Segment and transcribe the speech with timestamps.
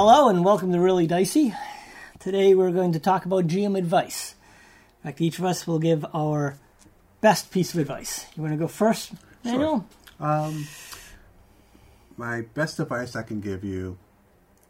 [0.00, 1.52] Hello and welcome to Really Dicey.
[2.20, 4.36] Today we're going to talk about GM advice.
[5.02, 6.56] In fact, each of us will give our
[7.20, 8.24] best piece of advice.
[8.36, 9.10] You want to go first,
[9.42, 9.84] Daniel?
[12.16, 13.98] My best advice I can give you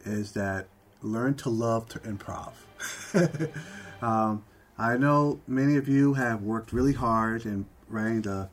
[0.06, 0.68] is that
[1.02, 2.54] learn to love to improv.
[4.02, 4.42] um,
[4.78, 8.48] I know many of you have worked really hard in writing the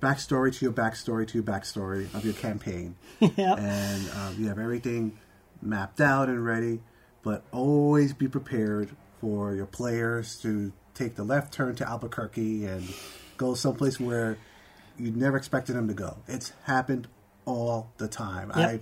[0.00, 2.94] backstory to your backstory to your backstory of your campaign.
[3.18, 3.56] yeah.
[3.56, 5.18] and um, you have everything
[5.66, 6.80] mapped out and ready.
[7.22, 12.88] But always be prepared for your players to take the left turn to Albuquerque and
[13.36, 14.38] go someplace where
[14.98, 16.18] you never expected them to go.
[16.28, 17.08] It's happened
[17.44, 18.52] all the time.
[18.56, 18.68] Yep.
[18.68, 18.80] I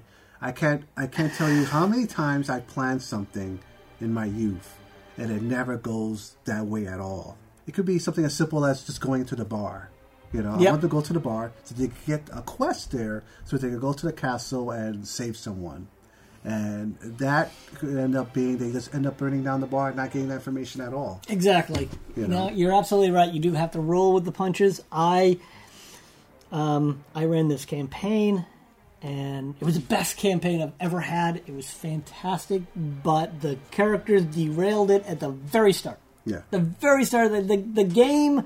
[0.48, 3.60] I can't I can't tell you how many times I planned something
[4.00, 4.78] in my youth
[5.16, 7.38] and it never goes that way at all.
[7.66, 9.90] It could be something as simple as just going to the bar.
[10.32, 12.90] You know, I want to go to the bar so they could get a quest
[12.90, 15.86] there so they could go to the castle and save someone.
[16.44, 19.96] And that could end up being they just end up burning down the bar and
[19.96, 21.22] not getting that information at all.
[21.28, 21.88] Exactly.
[22.16, 22.54] You no, know.
[22.54, 23.32] you're absolutely right.
[23.32, 24.82] You do have to roll with the punches.
[24.92, 25.38] I,
[26.52, 28.44] um, I ran this campaign,
[29.00, 31.36] and it was the best campaign I've ever had.
[31.46, 35.98] It was fantastic, but the characters derailed it at the very start.
[36.26, 36.42] Yeah.
[36.50, 38.42] The very start of the the, the game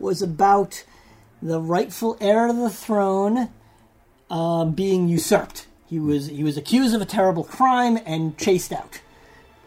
[0.00, 0.84] was about
[1.40, 3.50] the rightful heir to the throne
[4.30, 5.66] um, being usurped.
[5.86, 9.00] He was he was accused of a terrible crime and chased out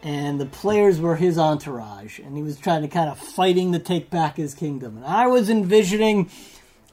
[0.02, 3.78] and the players were his entourage, and he was trying to kind of fighting to
[3.78, 4.96] take back his kingdom.
[4.96, 6.30] And I was envisioning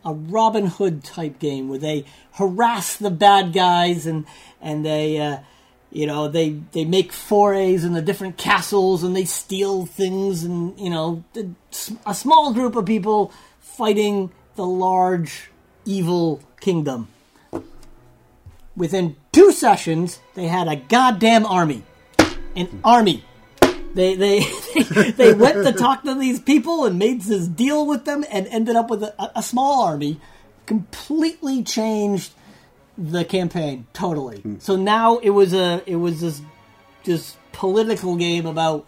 [0.03, 4.25] a Robin Hood type game where they harass the bad guys and
[4.61, 5.20] and they.
[5.20, 5.39] Uh,
[5.89, 10.78] you know they they make forays in the different castles and they steal things and
[10.78, 11.23] you know
[12.05, 15.50] a small group of people fighting the large
[15.86, 17.08] evil kingdom
[18.78, 21.83] within two sessions they had a goddamn army
[22.58, 23.23] an army.
[23.93, 24.39] They they
[25.11, 28.76] they went to talk to these people and made this deal with them and ended
[28.76, 30.20] up with a, a small army.
[30.65, 32.33] Completely changed
[32.98, 34.39] the campaign totally.
[34.42, 34.55] Hmm.
[34.60, 36.42] So now it was a it was this
[37.05, 38.88] this political game about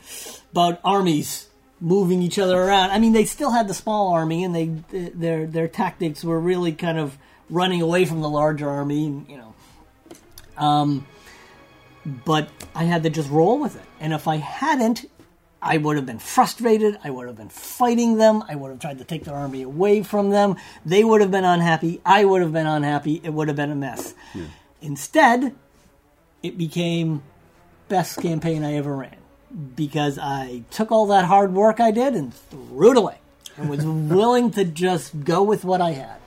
[0.51, 1.47] about armies
[1.79, 2.91] moving each other around.
[2.91, 4.65] I mean, they still had the small army, and they
[5.13, 7.17] their their tactics were really kind of
[7.49, 9.53] running away from the larger army, and you know.
[10.59, 11.07] Um,
[12.05, 13.85] but I had to just roll with it.
[13.99, 15.05] And if I hadn't,
[15.61, 16.97] I would have been frustrated.
[17.03, 18.43] I would have been fighting them.
[18.47, 20.55] I would have tried to take their army away from them.
[20.85, 21.99] They would have been unhappy.
[22.05, 23.19] I would have been unhappy.
[23.23, 24.13] It would have been a mess.
[24.81, 25.53] Instead,
[26.41, 27.23] it became
[27.89, 29.17] best campaign I ever ran
[29.75, 33.17] because I took all that hard work I did and threw it away
[33.57, 36.19] and was willing to just go with what I had.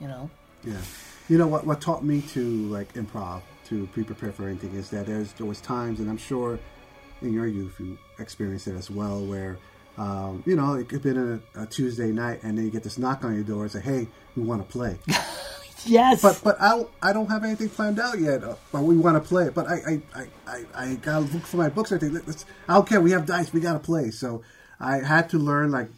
[0.00, 0.30] You know?
[0.64, 0.76] Yeah.
[1.28, 1.66] You know what?
[1.66, 5.46] What taught me to like improv, to be prepared for anything, is that there's there
[5.46, 6.58] was times, and I'm sure
[7.22, 9.58] in your youth you experienced it as well, where
[9.96, 12.82] um, you know it could have been a, a Tuesday night, and then you get
[12.82, 14.96] this knock on your door and say, "Hey, we want to play,"
[15.86, 16.22] Yes.
[16.22, 19.22] but but I don't, I don't have anything planned out yet, uh, but we want
[19.22, 19.48] to play.
[19.48, 21.92] But I I, I, I, I gotta look for my books.
[21.92, 22.26] and everything.
[22.26, 23.00] Let's, I don't care.
[23.00, 23.52] We have dice.
[23.52, 24.10] We gotta play.
[24.10, 24.42] So
[24.80, 25.88] I had to learn like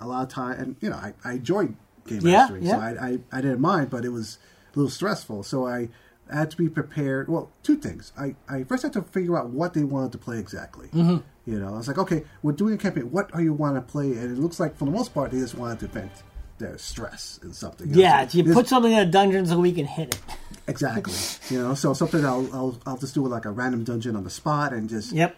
[0.00, 1.74] a lot of time, and you know I, I enjoyed
[2.06, 2.72] game Yeah, mastering, yeah.
[2.72, 4.38] so I, I I didn't mind, but it was
[4.74, 5.42] a little stressful.
[5.42, 5.88] So I
[6.32, 7.28] had to be prepared.
[7.28, 8.12] Well, two things.
[8.18, 10.88] I, I first had to figure out what they wanted to play exactly.
[10.88, 11.18] Mm-hmm.
[11.50, 13.10] You know, I was like, okay, we're doing a campaign.
[13.12, 14.12] What are you want to play?
[14.12, 16.10] And it looks like for the most part, they just wanted to vent
[16.58, 17.88] their stress in something.
[17.92, 20.20] yeah, you this- put something in a dungeon so we can hit it.
[20.66, 21.12] exactly.
[21.54, 24.30] you know, so something I'll, I'll I'll just do like a random dungeon on the
[24.30, 25.36] spot and just Yep.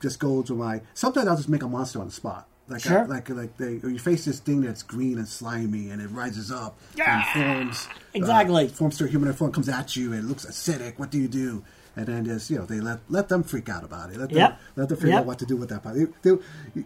[0.00, 0.82] just go to my.
[0.92, 2.46] Sometimes I'll just make a monster on the spot.
[2.68, 3.02] Like Sure.
[3.04, 6.08] I, like like they, or you face this thing that's green and slimy and it
[6.08, 7.22] rises up Yeah.
[7.34, 8.64] and forms Exactly.
[8.66, 10.98] uh, forms to a human form comes at you and it looks acidic.
[10.98, 11.62] What do you do?
[11.96, 14.16] And then just you know they let let them freak out about it.
[14.18, 14.60] Let them Yep.
[14.76, 15.20] let them figure Yep.
[15.20, 15.82] out what to do with that.
[15.84, 16.36] They, they,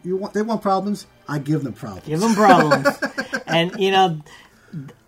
[0.04, 1.06] you, want they want problems.
[1.26, 2.06] I give them problems.
[2.06, 2.86] Give them problems.
[3.46, 4.20] and, you know,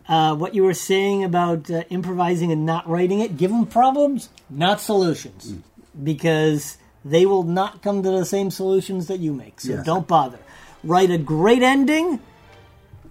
[0.09, 4.29] uh, what you were saying about uh, improvising and not writing it, give them problems,
[4.51, 5.55] not solutions.
[6.03, 9.61] Because they will not come to the same solutions that you make.
[9.61, 9.85] So Yes.
[9.87, 10.39] don't bother.
[10.85, 12.21] Write a great ending.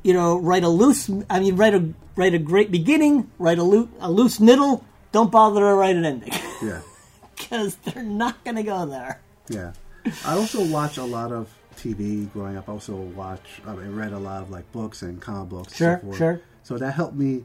[0.04, 1.10] You know, write a loose.
[1.30, 3.30] I mean, write a write a great beginning.
[3.38, 4.84] Write a, loo- a loose middle.
[5.12, 6.34] Don't bother to write an ending
[6.64, 6.82] yeah.
[7.36, 9.20] because they're not going to go there.
[9.50, 9.74] Yeah,
[10.26, 12.70] I also watch a lot of TV growing up.
[12.70, 15.76] I also watch, I mean, read a lot of like books and comic books.
[15.76, 16.42] Sure, so sure.
[16.64, 17.44] So that helped me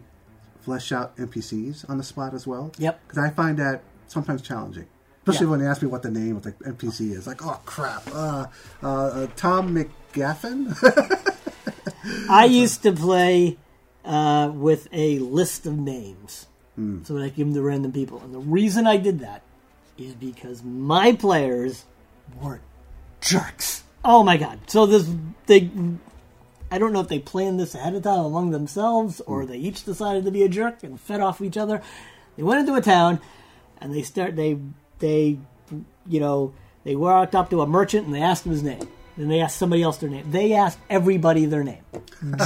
[0.60, 2.70] flesh out NPCs on the spot as well.
[2.78, 3.00] Yep.
[3.08, 4.86] Because I find that sometimes challenging,
[5.22, 5.50] especially Yeah.
[5.50, 7.26] when they ask me what the name of the NPC is.
[7.26, 8.46] Like, oh crap, uh,
[8.82, 9.74] uh, uh, Tom
[10.16, 11.36] McGaffin.
[12.28, 13.58] I used to play
[14.04, 16.46] uh, with a list of names,
[17.04, 18.20] so that I give them to random people.
[18.20, 19.42] And the reason I did that
[19.98, 21.84] is because my players
[22.40, 22.60] were
[23.20, 23.84] jerks.
[24.04, 24.60] Oh my god!
[24.66, 25.10] So this
[25.46, 25.70] they,
[26.70, 29.84] I don't know if they planned this ahead of time among themselves or they each
[29.84, 31.82] decided to be a jerk and fed off each other.
[32.36, 33.20] They went into a town
[33.78, 34.58] and they start they
[34.98, 35.38] they
[36.06, 36.52] you know
[36.84, 38.86] they walked up to a merchant and they asked him his name.
[39.16, 40.30] Then they asked somebody else their name.
[40.30, 41.82] They asked everybody their name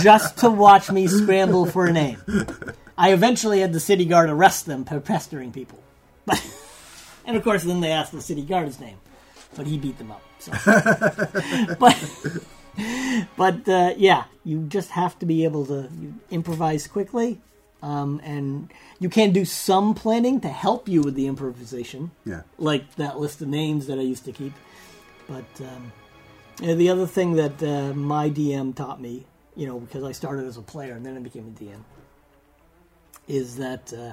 [0.01, 2.19] just to watch me scramble for a name.
[2.97, 5.83] I eventually had the city guard arrest them for pestering people.
[6.27, 6.43] But,
[7.27, 8.99] and of course, then they asked the city guard his name,
[9.57, 10.23] but he beat them up.
[10.39, 10.53] So.
[11.79, 11.99] but
[13.37, 17.41] but uh, yeah, you just have to be able to you improvise quickly,
[17.83, 22.13] um, and you can do some planning to help you with the improvisation.
[22.25, 22.43] Yeah.
[22.59, 24.53] like that list of names that I used to keep.
[25.27, 25.93] But um,
[26.61, 29.27] yeah, the other thing that uh, my DM taught me,
[29.57, 31.81] you know, because I started as a player and then I became a DM,
[33.29, 34.13] is that uh,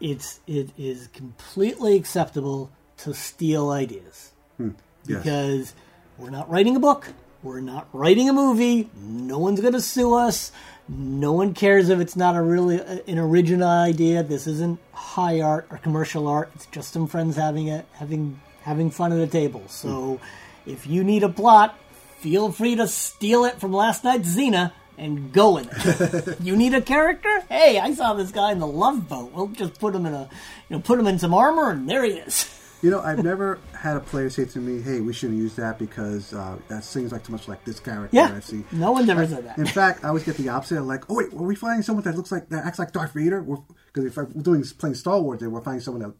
[0.00, 4.74] it's it is completely acceptable to steal ideas Yes.
[5.06, 5.74] because
[6.18, 7.08] we're not writing a book,
[7.42, 8.88] we're not writing a movie.
[8.96, 10.52] No one's going to sue us.
[10.88, 14.22] No one cares if it's not a really an original idea.
[14.22, 16.50] This isn't high art or commercial art.
[16.54, 19.62] It's just some friends having a having having fun at a table.
[19.68, 20.20] So,
[20.66, 21.78] if you need a plot,
[22.18, 26.40] feel free to steal it from last night's Xena and go with it.
[26.44, 27.40] you need a character?
[27.48, 29.32] Hey, I saw this guy in the Love Boat.
[29.32, 30.28] We'll just put him in a
[30.68, 32.58] you know put him in some armor and there he is.
[32.82, 35.78] You know, I've never had a player say to me, "Hey, we shouldn't use that
[35.78, 39.08] because uh, that seems like too much like this character Yeah, I've seen." no one's
[39.08, 39.56] ever said that.
[39.56, 40.78] In fact, I always get the opposite.
[40.78, 43.12] I'm like, "Oh wait, are we finding someone that looks like that acts like Darth
[43.12, 46.12] Vader?" Because if we're doing playing Star Wars, then we're finding someone that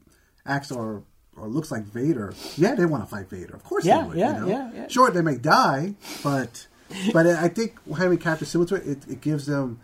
[0.47, 1.03] acts or
[1.37, 2.35] or looks like Vader.
[2.57, 3.55] Yeah, they want to fight Vader.
[3.55, 4.17] Of course, Yeah, they would.
[4.19, 4.49] yeah, you know?
[4.49, 4.89] yeah, yeah.
[4.89, 6.67] Sure, they may die, but
[7.13, 9.81] but I think having characters similar to it, it, it gives them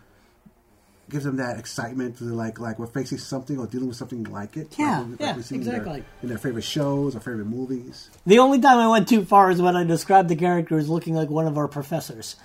[1.10, 4.58] gives them that excitement to like like we're facing something or dealing with something like
[4.58, 4.74] it.
[4.78, 6.04] Yeah, like, we- like yeah, in their- exactly.
[6.22, 8.10] in their favorite shows or favorite movies.
[8.26, 11.14] The only time I went too far is when I described the character as looking
[11.14, 12.36] like one of our professors.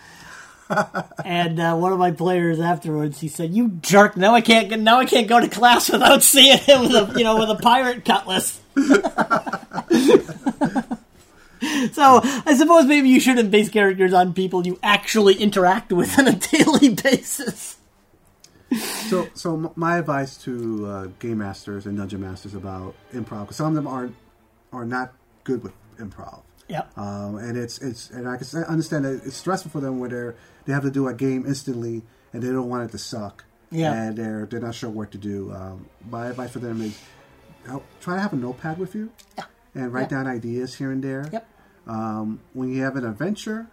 [1.26, 4.16] And uh, one of my players afterwards, he said, "You jerk!
[4.18, 7.14] Now I can't get, now I can't go to class without seeing him with a
[7.18, 8.60] you know with a pirate cutlass."
[11.94, 16.28] so I suppose maybe you shouldn't base characters on people you actually interact with on
[16.28, 17.78] a daily basis.
[19.10, 23.68] So, so my advice to uh, game masters and dungeon masters about improv, because some
[23.68, 24.16] of them aren't
[24.72, 25.14] are not
[25.44, 26.98] good with improv, Yep.
[26.98, 30.36] um, and it's it's and I can understand that it's stressful for them where they're
[30.66, 33.94] they have to do a game instantly and they don't want it to suck, Yeah.
[33.94, 35.52] and they're they're not sure what to do.
[35.54, 36.98] Um, my advice for them is
[38.02, 39.46] try to have a notepad with you Yeah.
[39.76, 40.18] and write Yeah.
[40.24, 41.30] down ideas here and there.
[41.32, 41.48] Yep.
[41.88, 43.68] Um, when you have an adventure,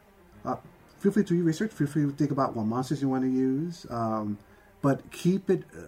[0.45, 0.57] uh,
[0.99, 1.71] feel free to do your research.
[1.73, 4.39] Feel free to think about what monsters you want to use, um,
[4.83, 5.83] but keep it uh,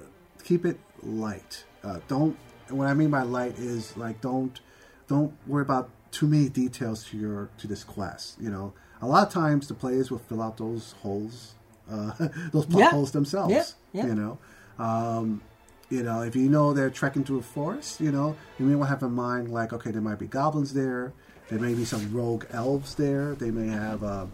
[0.45, 1.65] keep it light.
[1.85, 2.37] Uh, don't.
[2.71, 4.61] What I mean by light is like don't
[5.09, 8.41] don't worry about too many details to your to this quest.
[8.41, 8.73] You know,
[9.03, 11.55] a lot of times the players will fill out those holes,
[11.91, 12.13] uh,
[12.53, 12.91] those plot Yeah.
[12.91, 13.53] holes themselves.
[13.53, 13.65] Yeah.
[13.93, 14.07] Yeah.
[14.07, 14.39] You know.
[14.79, 15.43] Um,
[15.91, 18.89] you know, if you know they're trekking through a forest, you know, you may want
[18.89, 21.13] to have in mind, like, okay, there might be goblins there,
[21.51, 24.25] there may be some rogue elves there, they may have uh,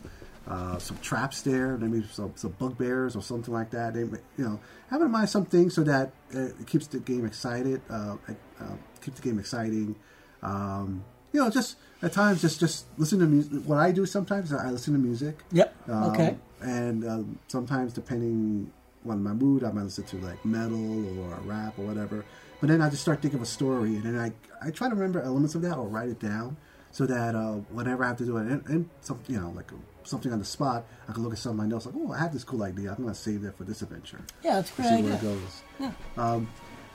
[0.47, 3.95] uh, some traps there, there may be some, some bugbears or something like that.
[3.95, 4.61] They, may, you know,
[4.91, 8.17] have in mind some things so that uh, it keeps the game excited, uh,
[8.61, 8.65] uh,
[9.01, 9.97] keep the game exciting.
[10.43, 11.03] Um,
[11.33, 13.63] you know, just at times, just just listen to music.
[13.65, 15.39] What I do sometimes, I listen to music.
[15.53, 15.75] Yep.
[15.89, 16.37] Um, okay.
[16.61, 18.71] And um, sometimes, depending
[19.09, 22.25] on my mood, I might listen to like metal or rap or whatever.
[22.61, 24.33] But then I just start thinking of a story, and then I
[24.67, 26.57] I try to remember elements of that or write it down
[26.91, 29.71] so that uh, whenever I have to do it, and, and some you know like
[30.05, 32.19] something on the spot, I can look at some of my notes like, oh, I
[32.19, 32.91] have this cool idea.
[32.91, 34.21] I'm going to save that for this adventure.
[34.43, 35.05] Yeah, that's great See idea.
[35.11, 35.63] where it goes.
[35.79, 35.93] Yeah.
[36.17, 36.49] Um,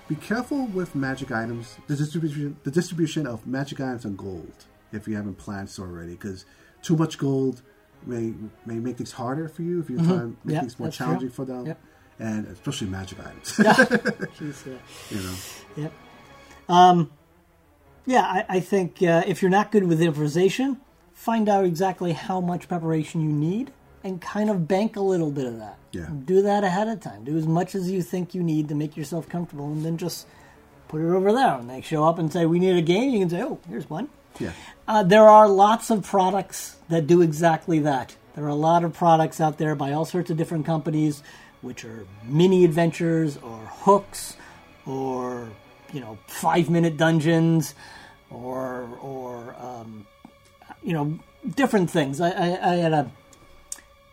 [0.08, 1.78] be careful with magic items.
[1.88, 6.12] The distribution, the distribution of magic items and gold, if you haven't planned so already,
[6.14, 6.46] because
[6.82, 7.62] too much gold
[8.06, 8.34] may
[8.66, 10.98] may make things harder for you if you try and make Yeah, things more that's
[10.98, 11.06] true.
[11.08, 11.80] challenging for them, Yep.
[12.20, 13.52] and especially magic items.
[13.54, 14.74] Jeez, yeah.
[15.18, 15.34] you know,
[15.78, 15.92] Yep.
[16.70, 17.12] Um,
[18.06, 20.78] yeah, I, I think uh, if you're not good with improvisation,
[21.14, 23.72] find out exactly how much preparation you need
[24.04, 25.78] and kind of bank a little bit of that.
[25.94, 26.10] Yeah.
[26.26, 27.24] Do that ahead of time.
[27.24, 30.28] Do as much as you think you need to make yourself comfortable and then just
[30.90, 31.54] put it over there.
[31.56, 33.90] And they show up and say, We need a game, you can say, Oh, here's
[33.90, 34.10] one.
[34.40, 34.52] Yeah,
[34.88, 38.16] Uh, there are lots of products that do exactly that.
[38.36, 41.24] There are a lot of products out there by all sorts of different companies,
[41.62, 44.36] which are mini adventures or hooks,
[44.86, 45.50] or
[45.94, 47.76] you know, five minute dungeons,
[48.30, 50.06] or or um,
[50.82, 51.20] you know,
[51.56, 52.20] different things.
[52.20, 53.12] I, I, I had a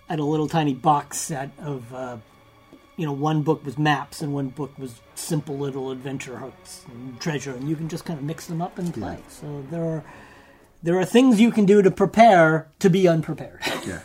[0.09, 2.17] had a little tiny box set of uh,
[3.01, 7.19] you know, one book was maps and one book was simple little adventure hooks and
[7.19, 9.17] treasure, and you can just kind of mix them up and play.
[9.27, 10.05] So there are
[10.83, 13.63] there are things you can do to prepare to be unprepared.
[13.87, 14.01] Yeah.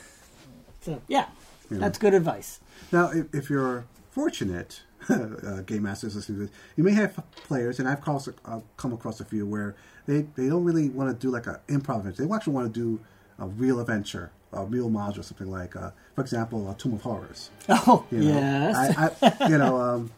[0.80, 1.26] so yeah,
[1.70, 2.62] that's good advice.
[2.94, 7.80] Now, if, if you're fortunate, uh, game masters listening to this, you may have players,
[7.80, 9.76] and I've crossed, uh, come across a few where
[10.06, 12.26] they, they don't really want to do like an improv adventure.
[12.26, 13.02] They actually want to do
[13.40, 17.50] a real adventure, a real module, something like, uh, for example, Tomb of Horrors.
[17.70, 18.40] Oh You know?
[18.40, 19.12] yes, I,
[19.46, 20.12] I, you know, um,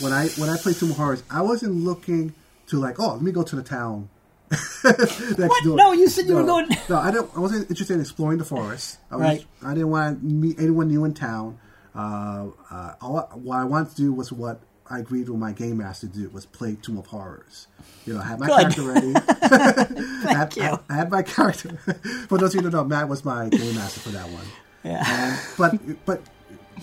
[0.00, 2.34] when I when I played Tomb of Horrors, I wasn't looking
[2.68, 4.08] to like, oh, let me go to the town.
[4.82, 5.64] What?
[5.64, 5.76] door.
[5.76, 6.46] No, you said you were No.
[6.64, 7.30] going- No, I don't.
[7.36, 8.98] I wasn't interested in exploring the forest.
[9.10, 9.44] I was, Right.
[9.64, 11.58] I didn't want to meet anyone new in town.
[11.94, 15.78] Uh, uh, all, what I wanted to do was what I agreed with my game
[15.78, 17.68] master to do was play Tomb of Horrors.
[18.06, 18.74] You know, I had my Good.
[18.74, 19.12] character ready.
[19.42, 20.62] I, had, you.
[20.62, 21.76] I, I had my character.
[22.28, 24.44] For those of you who don't know, Matt was my game master for that one.
[24.82, 25.04] Yeah.
[25.06, 26.22] And, but but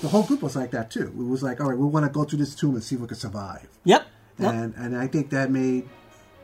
[0.02, 1.08] the whole group was like that too.
[1.08, 3.02] It was like, all right, we want to go through this tomb and see if
[3.02, 3.68] we can survive.
[3.84, 4.06] Yep.
[4.40, 4.54] yep.
[4.54, 5.90] And and I think that made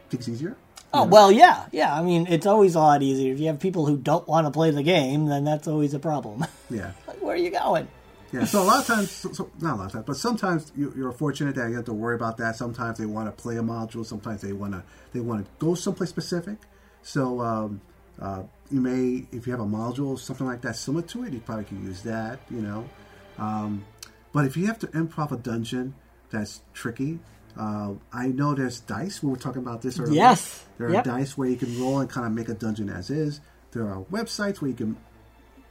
[0.10, 0.58] things easier.
[0.94, 1.96] Oh well, yeah, yeah.
[1.96, 4.52] I mean, it's always a lot easier if you have people who don't want to
[4.52, 5.26] play the game.
[5.26, 6.46] Then that's always a problem.
[6.70, 6.92] Yeah.
[7.08, 7.88] like, where are you going?
[8.34, 10.72] Yeah, so a lot of times, so, so, not a lot of times, but sometimes
[10.76, 12.56] you, you're fortunate that you have to worry about that.
[12.56, 14.04] Sometimes they want to play a module.
[14.04, 16.58] Sometimes they want to they want to go someplace specific.
[17.04, 17.82] So um,
[18.20, 21.42] uh, you may, if you have a module, something like that similar to it, you
[21.42, 22.40] probably could use that.
[22.50, 22.90] You know,
[23.38, 23.86] um,
[24.32, 25.94] but if you have to improv a dungeon,
[26.32, 27.20] that's tricky.
[27.56, 29.22] Uh, I know there's dice.
[29.22, 30.16] We were talking about this earlier.
[30.16, 30.66] Yes.
[30.80, 31.04] There are Yep.
[31.04, 33.42] dice where you can roll and kind of make a dungeon as is.
[33.74, 34.98] There are websites where you can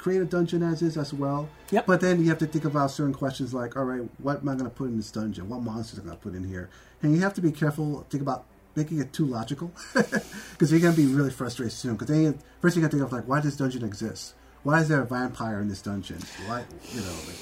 [0.02, 1.48] create a dungeon as is as well.
[1.70, 1.86] Yep.
[1.86, 4.54] But then you have to think about certain questions like, all right, what am I
[4.54, 5.48] going to put in this dungeon?
[5.48, 6.68] What monsters am I going to put in here?
[7.02, 8.04] And you have to be careful.
[8.10, 8.44] Think about
[8.74, 11.92] making it too logical because you're going to be really frustrated soon.
[11.92, 14.34] Because then first you got to think of like, why does this dungeon exist?
[14.64, 16.18] Why is there a vampire in this dungeon?
[16.46, 17.36] Why, you know, like,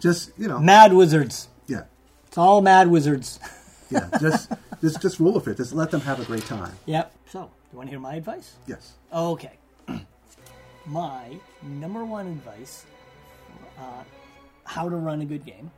[0.00, 1.48] just you know, Mad wizards.
[1.66, 1.84] yeah,
[2.28, 3.40] It's all mad wizards.
[3.90, 4.08] yeah.
[4.20, 5.56] Just just just roll with it.
[5.56, 6.72] Just let them have a great time.
[6.86, 7.12] Yep.
[7.30, 8.54] So, do you want to hear my advice?
[8.66, 8.94] Yes.
[9.12, 9.58] Okay.
[10.86, 12.84] My number one advice,
[13.78, 14.04] uh,
[14.64, 15.70] how to run a good game,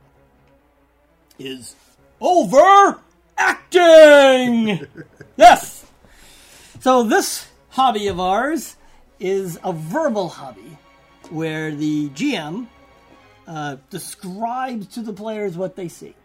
[1.37, 1.75] is
[2.21, 2.99] over
[3.37, 4.85] acting.
[5.37, 5.85] yes.
[6.79, 8.75] So this hobby of ours
[9.19, 10.77] is a verbal hobby,
[11.29, 12.67] where the GM
[13.47, 16.15] uh, describes to the players what they see.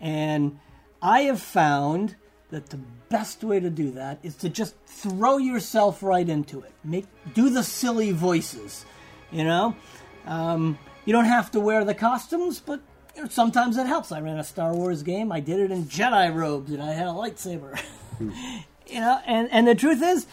[0.00, 0.58] And
[1.02, 2.16] I have found
[2.50, 6.72] that the best way to do that is to just throw yourself right into it.
[6.84, 8.84] Make do the silly voices,
[9.30, 9.76] you know.
[10.26, 12.80] Um, you don't have to wear the costumes, but
[13.14, 14.12] you know, sometimes it helps.
[14.12, 15.32] I ran a Star Wars game.
[15.32, 17.80] I did it in Jedi robes, and I had a lightsaber.
[18.20, 20.26] you know, and and the truth is,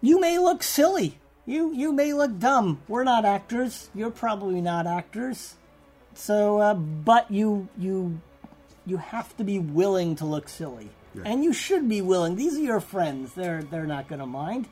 [0.00, 1.18] you may look silly.
[1.46, 2.80] You you may look dumb.
[2.88, 3.90] We're not actors.
[3.94, 5.54] You're probably not actors.
[6.14, 8.20] So, uh, but you you
[8.86, 10.90] you have to be willing to look silly,
[11.24, 12.36] and you should be willing.
[12.36, 13.34] These are your friends.
[13.34, 14.66] They're they're not going to mind.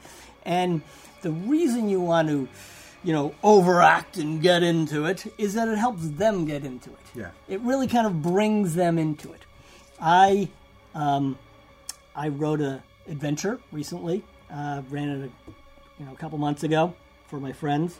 [0.45, 0.83] And
[1.23, 2.49] the reason you want to,
[3.05, 6.99] you know, overact and get into it is that it helps them get into it.
[7.15, 7.31] Yeah.
[7.49, 9.43] It really kind of brings them into it.
[10.01, 10.49] I
[10.95, 11.39] um,
[12.15, 14.25] I wrote a adventure recently.
[14.51, 15.53] Uh, ran it a
[15.99, 16.95] you know a couple months ago
[17.29, 17.99] for my friends,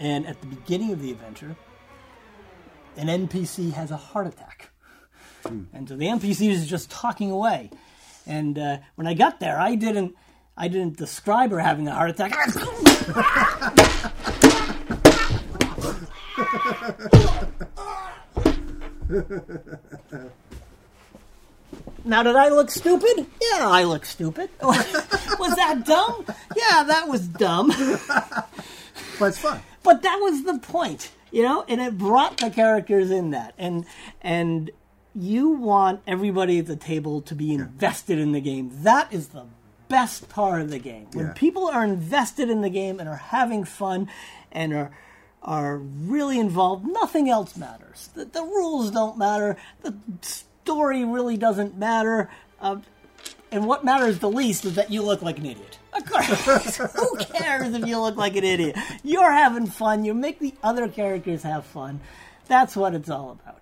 [0.00, 1.56] and at the beginning of the adventure,
[2.96, 4.70] an NPC has a heart attack,
[5.44, 7.70] and so the NPC is just talking away.
[8.26, 10.14] And uh, when I got there, I didn't
[10.56, 12.32] I didn't describe her having a heart attack.
[22.04, 23.26] Now, did I look stupid?
[23.40, 24.48] Yeah, I look stupid.
[24.62, 26.24] was that dumb?
[26.56, 27.70] Yeah, that was dumb.
[29.18, 29.60] But it's fun.
[29.82, 33.84] But that was the point, you know, and it brought the characters in that, and
[34.22, 34.70] and
[35.18, 38.70] you want everybody at the table to be invested in the game.
[38.82, 39.44] That is the
[39.88, 41.08] best part of the game.
[41.12, 41.32] When Yeah.
[41.34, 44.08] people are invested in the game and are having fun,
[44.52, 44.90] and are
[45.40, 48.10] are really involved, nothing else matters.
[48.14, 49.56] The, the rules don't matter.
[49.82, 52.28] The story really doesn't matter.
[52.60, 52.78] Uh,
[53.52, 55.78] and what matters the least is that you look like an idiot.
[55.94, 56.76] Of course.
[56.96, 58.76] Who cares if you look like an idiot?
[59.04, 60.04] You're having fun.
[60.04, 62.00] You make the other characters have fun.
[62.48, 63.60] That's what it's all about.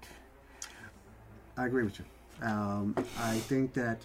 [1.56, 2.04] I agree with you.
[2.46, 4.04] Um, I think that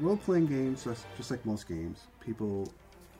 [0.00, 0.84] role playing games,
[1.16, 2.72] just like most games, people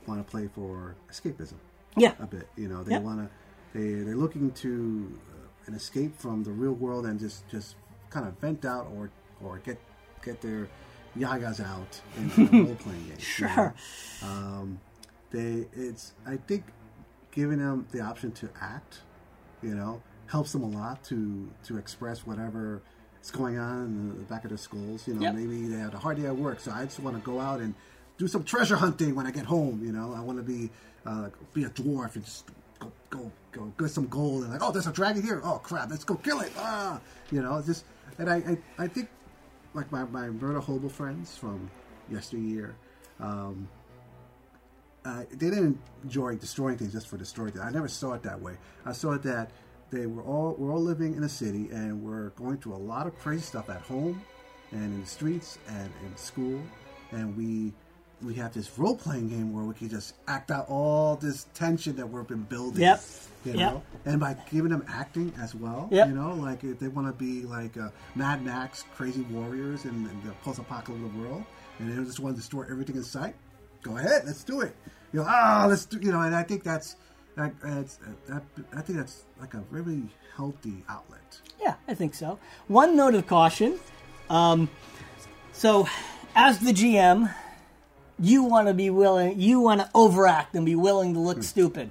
[0.06, 1.54] want to play for escapism
[1.96, 2.12] Yeah.
[2.20, 2.48] a bit.
[2.56, 3.02] You know, they Yep.
[3.02, 3.30] want to
[3.78, 7.76] they they're looking to uh, an escape from the real world and just just
[8.10, 9.10] kind of vent out or
[9.42, 9.78] or get
[10.24, 10.68] get their
[11.16, 13.16] yagas out in, in role playing game.
[13.38, 13.52] you know?
[13.54, 13.74] Sure.
[14.22, 14.80] Um,
[15.30, 16.64] they it's I think
[17.32, 19.00] giving them the option to act,
[19.62, 22.82] you know, helps them a lot to to express whatever
[23.22, 25.06] is going on in the back of their skulls.
[25.06, 25.34] You know, Yep.
[25.34, 27.60] maybe they had a hard day at work, so I just want to go out
[27.60, 27.74] and
[28.18, 29.82] do some treasure hunting when I get home.
[29.84, 30.70] You know, I want to be
[31.04, 32.46] uh, be a dwarf and just
[32.78, 35.40] go go go get some gold and like, oh, there's a dragon here.
[35.44, 36.52] Oh crap, let's go kill it.
[36.58, 37.84] Ah, you know, just
[38.18, 39.08] and I I, I think
[39.74, 41.70] like my my murder hobo friends from
[42.10, 42.74] yesteryear.
[43.20, 43.68] Um,
[45.04, 47.64] uh, they didn't enjoy destroying things just for destroying things.
[47.64, 48.56] I never saw it that way.
[48.84, 49.50] I saw it that
[49.90, 53.06] they were all we're all living in a city and we're going through a lot
[53.06, 54.20] of crazy stuff at home
[54.72, 56.60] and in the streets and in school,
[57.12, 57.72] and we
[58.22, 61.94] we have this role playing game where we can just act out all this tension
[61.96, 62.82] that we've been building.
[62.82, 63.00] Yep.
[63.44, 63.82] You Yep.
[64.06, 66.08] and by giving them acting as well, Yep.
[66.08, 69.90] you know, like if they want to be like uh, Mad Max, crazy warriors in,
[69.90, 71.44] in the post-apocalyptic world,
[71.78, 73.36] and they just want to destroy everything in sight.
[73.82, 74.74] Go ahead, let's do it.
[75.12, 75.98] You know, ah, let's do.
[76.00, 76.96] You know, and I think that's
[77.36, 77.52] that.
[77.64, 78.42] It's, that
[78.76, 80.02] I think that's like a really
[80.36, 81.40] healthy outlet.
[81.60, 82.38] Yeah, I think so.
[82.68, 83.78] One note of caution.
[84.28, 84.68] Um,
[85.52, 85.88] so,
[86.34, 87.32] as the GM,
[88.18, 91.90] you want to be willing, you want to overact and be willing to look stupid.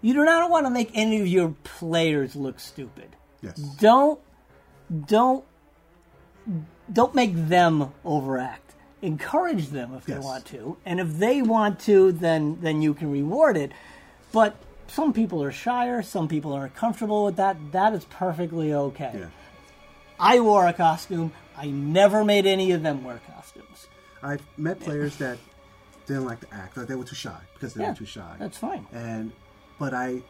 [0.00, 3.16] You do not want to make any of your players look stupid.
[3.40, 3.56] Yes.
[3.56, 4.20] Don't,
[5.06, 5.44] don't,
[6.92, 8.74] don't make them overact.
[9.00, 13.12] Encourage them if they want to, and if they want to, then then you can
[13.12, 13.70] reward it.
[14.34, 14.56] But
[14.88, 17.56] some people are shyer, some people aren't comfortable with that.
[17.72, 19.12] That is perfectly okay.
[19.14, 19.26] Yeah.
[20.18, 21.32] I wore a costume.
[21.56, 23.86] I never made any of them wear costumes.
[24.22, 25.38] I've met players that
[26.06, 28.34] didn't like to act, like they were too shy because they Yeah, were too shy.
[28.38, 28.86] that's fine.
[28.92, 29.32] And
[29.78, 30.22] but I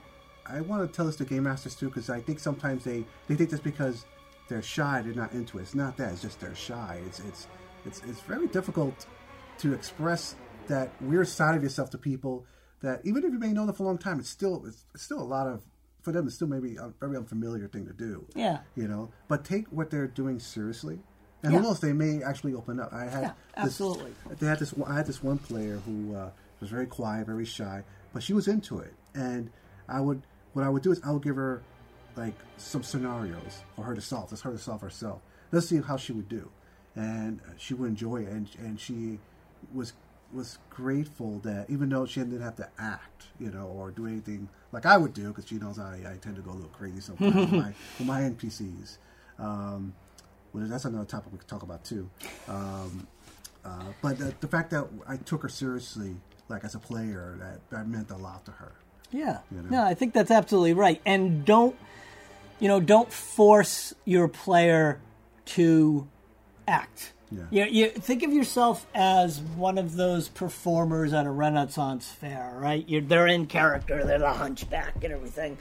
[0.47, 3.35] I want to tell this to game masters too because I think sometimes they they
[3.37, 4.05] think just because
[4.49, 5.63] they're shy they're not into it.
[5.63, 6.13] It's not that.
[6.13, 7.01] It's just they're shy.
[7.07, 7.47] It's it's
[7.87, 9.07] it's it's very difficult
[9.59, 10.37] to express
[10.69, 12.45] that weird side of yourself to people
[12.85, 15.03] that even if you may know them for a long time, it's still it's, it's
[15.03, 15.63] still a lot of
[16.03, 16.27] for them.
[16.27, 18.27] It's still maybe a very unfamiliar thing to do.
[18.35, 18.59] Yeah.
[18.77, 19.11] you know.
[19.29, 20.99] But take what they're doing seriously,
[21.43, 21.59] and Yeah.
[21.59, 21.81] who knows?
[21.81, 22.93] They may actually open up.
[22.93, 24.13] I had Yeah, this- absolutely.
[24.39, 24.75] they had this.
[24.87, 28.49] I had this one player who uh, was very quiet, very shy, but she was
[28.49, 28.95] into it.
[29.15, 29.51] And
[29.89, 31.63] I would, what I would do is I would give her
[32.17, 34.31] like some scenarios for her to solve.
[34.31, 35.21] Just her to solve herself.
[35.53, 36.51] Let's see how she would do,
[36.97, 38.29] and she would enjoy it.
[38.29, 39.19] And and she
[39.73, 39.95] was
[40.35, 44.49] was grateful that even though she didn't have to act, you know, or do anything
[44.73, 47.01] like I would do, because she knows I, I tend to go a little crazy
[47.01, 48.99] sometimes with, my, with my NPCs.
[49.39, 49.95] Um,
[50.53, 52.09] well, that's another topic we could talk about too.
[52.49, 53.07] Um,
[53.65, 56.17] uh, but the, the fact that I took her seriously,
[56.49, 58.73] like as a player, that, that meant a lot to her.
[59.11, 59.39] Yeah.
[59.51, 59.71] You know?
[59.71, 61.01] No, I think that's absolutely right.
[61.07, 61.77] And don't,
[62.61, 65.01] you know, don't force your player
[65.47, 66.07] to
[66.67, 67.13] act.
[67.51, 67.67] Yeah.
[67.67, 72.85] You, you think of yourself as one of those performers at a Renaissance fair, right?
[72.89, 75.59] You're, they're in character, they're the hunchback and everything,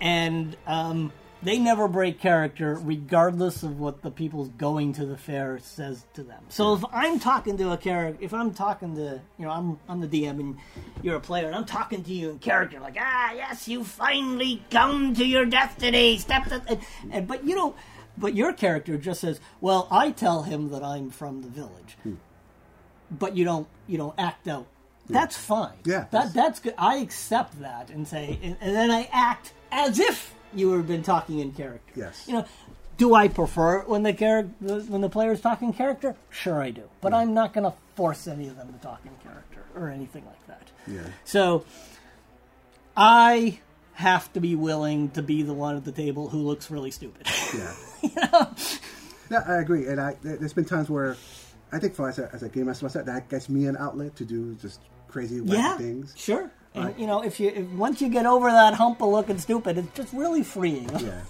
[0.00, 5.58] and um, they never break character, regardless of what the people going to the fair
[5.58, 6.42] says to them.
[6.48, 10.00] So if I'm talking to a character, if I'm talking to, you know, I'm I'm
[10.00, 10.56] the DM and
[11.02, 14.64] you're a player, and I'm talking to you in character, like, ah, yes, you finally
[14.70, 17.74] come to your destiny, step to, and, and but you know.
[18.18, 22.14] But your character just says, "Well, I tell him that I'm from the village," hmm.
[23.10, 24.66] but you don't you don't act out.
[25.06, 25.12] Hmm.
[25.12, 25.76] That's fine.
[25.84, 26.74] Yeah, that that's- good.
[26.78, 31.02] I accept that and say, and, and then I act as if you have been
[31.02, 31.92] talking in character.
[31.94, 32.24] Yes.
[32.26, 32.46] You know,
[32.96, 36.16] do I prefer it when the character when the player's talking character?
[36.30, 36.84] Sure, I do.
[37.00, 37.16] But hmm.
[37.16, 40.46] I'm not going to force any of them to talk in character or anything like
[40.46, 40.70] that.
[40.86, 41.00] Yeah.
[41.24, 41.64] So
[42.96, 43.58] I
[43.94, 47.26] have to be willing to be the one at the table who looks really stupid.
[47.54, 47.72] Yeah.
[49.30, 49.86] Yeah, I agree.
[49.88, 51.16] And I, there- there's been times where
[51.72, 54.14] I think for as a, as a game master myself, that gets me an outlet
[54.16, 56.14] to do just crazy yeah, things.
[56.16, 56.50] sure.
[56.74, 59.78] And you know, if you if, once you get over that hump of looking stupid,
[59.78, 60.88] it's just really freeing.
[61.00, 61.22] Yeah.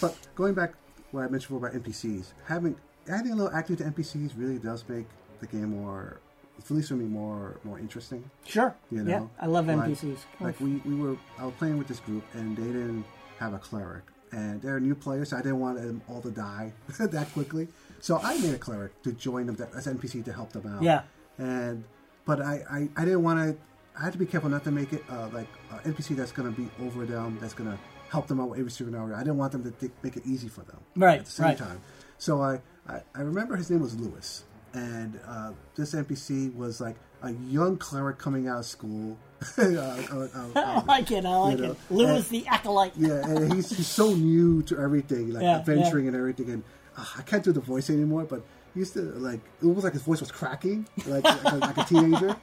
[0.00, 0.74] but going back
[1.10, 2.76] what I mentioned before about NPCs, having
[3.08, 5.06] adding a little acting to NPCs really does make
[5.40, 6.20] the game more,
[6.58, 8.30] at least for me, more more interesting.
[8.46, 8.76] Sure.
[8.92, 10.18] You know, yeah, I love Like- NPCs.
[10.38, 13.04] Like, we, we were, I was playing with this group, and they didn't
[13.38, 16.72] have a cleric, and they're new players, so I didn't want them all to die
[16.98, 17.68] that quickly.
[18.00, 20.82] So I made a cleric to join them as NPC to help them out.
[20.82, 21.02] Yeah.
[21.38, 21.84] And
[22.24, 23.56] but I I, I didn't want to.
[23.98, 25.48] I had to be careful not to make it uh, like
[25.84, 27.78] an NPC that's going to be over them, that's going to
[28.10, 29.14] help them out with every scenario.
[29.16, 30.78] I didn't want them to th- make it easy for them.
[30.96, 31.58] Right, At the same right.
[31.58, 31.80] time.
[32.16, 36.94] So I, I, I remember his name was Lewis, and uh, this NPC was like
[37.22, 39.18] a young cleric coming out of school.
[39.58, 41.24] I like it.
[41.24, 41.76] I like know, it.
[41.90, 42.92] Lewis and- the acolyte.
[42.96, 46.50] yeah, and he's, he's so new to everything, like Yeah, adventuring and everything.
[46.50, 46.64] And
[46.96, 48.42] uh, I can't do the voice anymore, but
[48.74, 51.76] he used to like it was like his voice was cracking, like like, a, like
[51.78, 52.36] a teenager,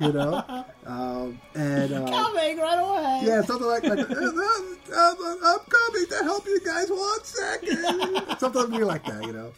[0.00, 0.64] you know.
[0.86, 3.20] Um, and uh, Coming right away.
[3.24, 4.14] yeah, something like, like "Uh, uh,
[4.94, 5.14] uh,
[5.44, 6.90] I'm coming to help you guys.
[6.90, 9.52] One second, something weird like that, you know.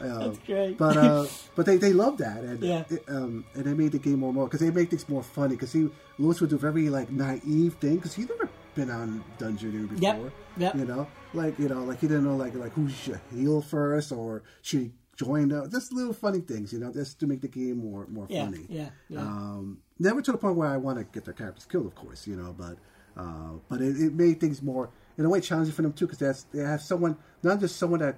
[0.00, 0.78] Um, That's great.
[0.78, 2.84] But uh, but they they love that, and Yeah.
[2.90, 5.54] it, um, and they made the game more more because they make things more funny.
[5.56, 5.88] Because he
[6.18, 9.98] Lewis would do very like naive thing because he never been on Dungeoneer before.
[10.00, 10.74] Yep, yep.
[10.76, 14.12] You know, like you know, like he didn't know like like who should heal first
[14.12, 15.70] or should he join up.
[15.70, 18.66] Just little funny things, you know, just to make the game more more Yeah, funny.
[18.68, 19.20] yeah, yeah.
[19.20, 22.26] Um, never to the point where I want to get their characters killed, of course,
[22.26, 22.76] you know, but
[23.16, 26.44] uh, but it, it made things more in a way challenging for them too because
[26.52, 28.16] they have someone not just someone that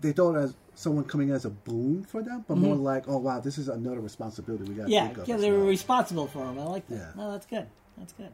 [0.00, 3.38] they thought as someone coming as a boon for them, but more like, oh wow,
[3.38, 5.20] this is another responsibility we got to Mm-hmm.
[5.20, 5.66] Yeah, yeah, they were well.
[5.68, 6.58] responsible for them.
[6.58, 6.96] I like that.
[6.96, 7.12] Yeah.
[7.16, 7.66] No, that's good.
[7.96, 8.30] That's good.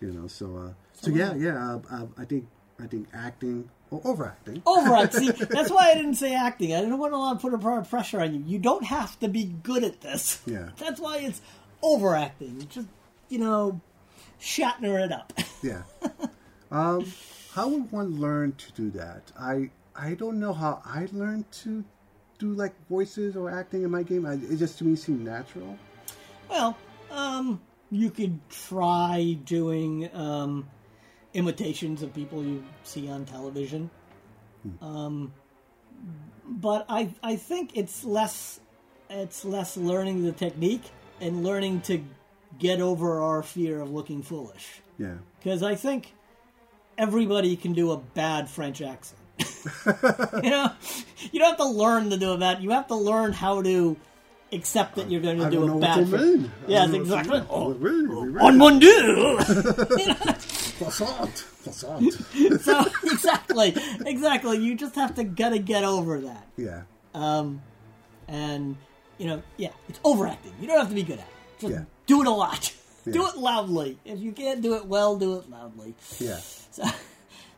[0.00, 0.26] you know.
[0.26, 1.56] So uh, so yeah, yeah.
[1.74, 2.46] Uh, uh, I think
[2.78, 4.62] I think acting or overacting.
[4.66, 5.14] Overact.
[5.14, 6.74] See, that's why I didn't say acting.
[6.74, 8.42] I didn't want to put a lot of pressure on you.
[8.46, 10.40] You don't have to be good at this.
[10.46, 10.70] Yeah.
[10.76, 11.40] That's why it's
[11.82, 12.66] overacting.
[12.68, 12.88] Just
[13.28, 13.80] you know,
[14.40, 15.32] Shatner it up.
[15.62, 15.82] Yeah.
[16.70, 17.04] um,
[17.52, 19.32] how would one learn to do that?
[19.38, 21.84] I I don't know how I learned to
[22.38, 24.24] do like voices or acting in my game.
[24.26, 25.78] I, it just to me seemed natural.
[26.48, 26.76] Well,
[27.10, 30.68] um, you could try doing um,
[31.34, 33.90] imitations of people you see on television.
[34.82, 35.32] Um,
[36.46, 38.60] but I I think it's less
[39.08, 40.84] it's less learning the technique
[41.20, 42.02] and learning to
[42.58, 44.80] get over our fear of looking foolish.
[44.98, 45.14] Yeah.
[45.38, 46.14] Because I think
[46.98, 49.18] everybody can do a bad French accent.
[50.44, 50.70] you know,
[51.32, 52.62] you don't have to learn to do a bad.
[52.62, 53.96] You have to learn how to
[54.52, 56.10] accept that you're going to I do a bad.
[56.10, 56.52] what you mean.
[56.66, 57.40] Yes, don't know what you exactly.
[57.40, 57.48] mean.
[57.50, 58.40] Oh, oui.
[58.40, 59.38] on mon dieu.
[60.84, 62.12] Croissant, croissant.
[62.62, 63.74] so exactly,
[64.06, 64.58] exactly.
[64.58, 66.46] You just have to gotta get over that.
[66.56, 66.82] yeah.
[67.14, 67.62] Um,
[68.28, 68.76] and
[69.18, 70.52] you know, yeah, it's overacting.
[70.60, 71.60] You don't have to be good at it.
[71.60, 71.84] Just Yeah.
[72.06, 72.72] do it a lot.
[73.04, 73.12] Yeah.
[73.12, 73.98] Do it loudly.
[74.04, 75.94] If you can't do it well, do it loudly.
[76.18, 76.38] Yeah.
[76.70, 76.84] So,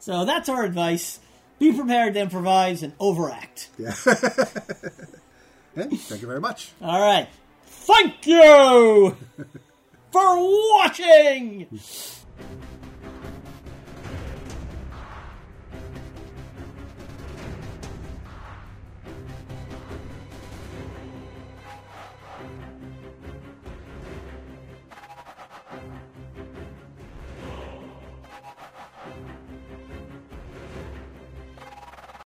[0.00, 1.20] so that's our advice.
[1.58, 3.68] Be prepared to improvise and overact.
[3.78, 3.94] Yeah.
[5.76, 6.72] and thank you very much.
[6.80, 7.28] All right.
[7.66, 9.16] Thank you
[10.10, 10.36] for
[10.78, 11.68] watching.